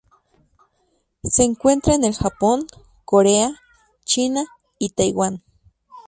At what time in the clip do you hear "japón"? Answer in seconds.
2.15-2.65